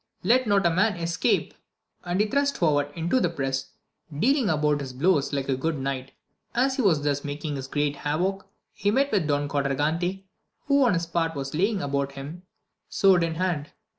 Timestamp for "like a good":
5.31-5.77